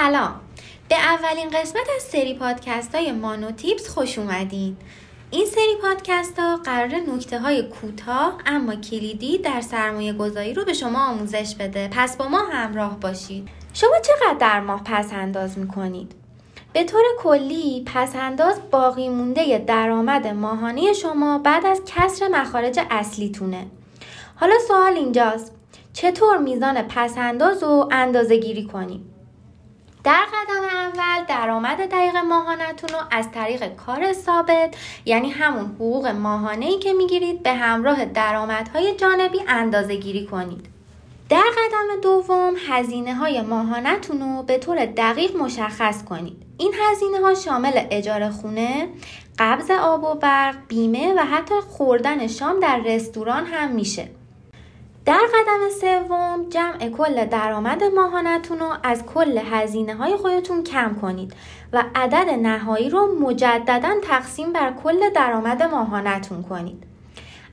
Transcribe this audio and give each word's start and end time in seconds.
سلام. 0.00 0.40
به 0.88 0.96
اولین 0.96 1.50
قسمت 1.50 1.86
از 1.96 2.02
سری 2.02 2.34
پادکست 2.34 2.94
های 2.94 3.12
مانو 3.12 3.50
تیپس 3.50 3.88
خوش 3.88 4.18
اومدین. 4.18 4.76
این 5.30 5.46
سری 5.46 5.76
پادکست 5.82 6.38
ها 6.38 6.56
قرار 6.56 6.88
نکته 6.88 7.40
های 7.40 7.62
کوتاه 7.62 8.38
اما 8.46 8.74
کلیدی 8.74 9.38
در 9.38 9.60
سرمایه 9.60 10.12
گذاری 10.12 10.54
رو 10.54 10.64
به 10.64 10.72
شما 10.72 11.06
آموزش 11.06 11.54
بده. 11.54 11.88
پس 11.92 12.16
با 12.16 12.28
ما 12.28 12.38
همراه 12.38 13.00
باشید. 13.00 13.48
شما 13.74 13.90
چقدر 14.02 14.38
در 14.38 14.60
ماه 14.60 14.82
پس 14.84 15.12
انداز 15.12 15.58
می‌کنید؟ 15.58 16.12
به 16.72 16.84
طور 16.84 17.04
کلی 17.18 17.82
پس 17.86 18.16
انداز 18.16 18.60
باقی 18.70 19.08
مونده 19.08 19.58
درآمد 19.58 20.26
ماهانه 20.26 20.92
شما 20.92 21.38
بعد 21.38 21.66
از 21.66 21.82
کسر 21.86 22.28
مخارج 22.28 22.80
اصلیتونه. 22.90 23.66
حالا 24.36 24.54
سوال 24.68 24.92
اینجاست. 24.92 25.52
چطور 25.92 26.38
میزان 26.38 26.82
پسنداز 26.82 27.62
رو 27.62 27.88
اندازه 27.92 28.36
گیری 28.36 28.64
کنیم؟ 28.64 29.13
در 30.04 30.24
قدم 30.24 30.64
اول 30.64 31.24
درآمد 31.28 31.88
دقیق 31.88 32.16
ماهانتون 32.16 32.88
رو 32.88 32.98
از 33.10 33.30
طریق 33.30 33.76
کار 33.76 34.12
ثابت 34.12 34.76
یعنی 35.04 35.30
همون 35.30 35.64
حقوق 35.64 36.06
ماهانه 36.06 36.66
ای 36.66 36.78
که 36.78 36.92
می‌گیرید 36.92 37.42
به 37.42 37.52
همراه 37.52 38.04
درآمدهای 38.04 38.94
جانبی 38.94 39.40
اندازه 39.48 39.96
گیری 39.96 40.26
کنید. 40.26 40.66
در 41.28 41.44
قدم 41.58 42.00
دوم 42.02 42.54
هزینه 42.68 43.14
های 43.14 43.42
ماهانتون 43.42 44.20
رو 44.20 44.42
به 44.42 44.58
طور 44.58 44.86
دقیق 44.86 45.36
مشخص 45.36 46.04
کنید. 46.04 46.42
این 46.58 46.74
هزینه 46.80 47.18
ها 47.18 47.34
شامل 47.34 47.80
اجاره 47.90 48.30
خونه، 48.30 48.88
قبض 49.38 49.70
آب 49.70 50.04
و 50.04 50.14
برق، 50.14 50.56
بیمه 50.68 51.14
و 51.14 51.18
حتی 51.18 51.54
خوردن 51.68 52.26
شام 52.26 52.60
در 52.60 52.80
رستوران 52.86 53.46
هم 53.46 53.70
میشه. 53.70 54.08
در 55.06 55.20
قدم 55.34 55.68
سوم 55.80 56.48
جمع 56.48 56.88
کل 56.88 57.24
درآمد 57.24 57.84
ماهانتون 57.84 58.58
رو 58.58 58.72
از 58.82 59.06
کل 59.06 59.38
هزینه 59.38 59.94
های 59.94 60.16
خودتون 60.16 60.64
کم 60.64 60.94
کنید 60.94 61.34
و 61.72 61.84
عدد 61.94 62.30
نهایی 62.30 62.90
رو 62.90 63.18
مجددا 63.20 63.94
تقسیم 64.02 64.52
بر 64.52 64.72
کل 64.84 65.10
درآمد 65.10 65.62
ماهانتون 65.62 66.42
کنید. 66.42 66.84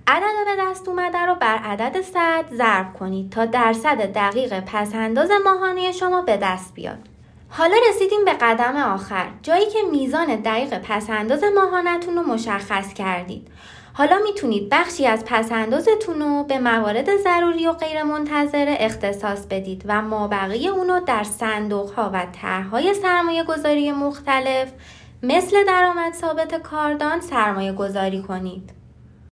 عدد 0.08 0.45
به 0.45 0.64
دست 0.64 0.88
اومده 0.88 1.17
رو 1.17 1.36
بر 1.36 1.58
عدد 1.58 2.02
صد 2.02 2.45
ضرب 2.53 2.94
کنید 2.94 3.30
تا 3.30 3.45
درصد 3.45 4.14
دقیق 4.14 4.59
پسنداز 4.59 5.30
ماهانه 5.45 5.92
شما 5.92 6.22
به 6.22 6.38
دست 6.38 6.73
بیاد. 6.73 7.00
حالا 7.50 7.76
رسیدیم 7.89 8.26
به 8.26 8.33
قدم 8.33 8.78
آخر 8.78 9.28
جایی 9.42 9.66
که 9.66 9.80
میزان 9.92 10.36
دقیق 10.36 10.80
پسنداز 10.80 11.44
ماهانتون 11.56 12.16
رو 12.16 12.22
مشخص 12.22 12.94
کردید. 12.94 13.48
حالا 13.94 14.20
می‌تونید 14.23 14.70
بخشی 14.70 15.08
از 15.08 15.25
پسندازتون 15.25 16.20
رو 16.20 16.44
به 16.44 16.59
موارد 16.59 17.17
ضروری 17.17 17.67
و 17.67 17.73
غیر 17.73 18.03
منتظره 18.03 18.78
اختصاص 18.80 19.45
بدید 19.45 19.83
و 19.86 20.02
مابقی 20.02 20.67
اونو 20.67 21.00
در 21.00 21.23
صندوق 21.23 21.92
ها 21.92 22.09
و 22.14 22.25
طرحهای 22.42 22.94
سرمایه 22.94 23.44
گذاری 23.44 23.92
مختلف 23.92 24.72
مثل 25.23 25.66
درآمد 25.66 26.14
ثابت 26.14 26.61
کاردان 26.61 27.22
سرمایه 27.22 27.73
گذاری 27.73 28.22
کنید. 28.22 28.81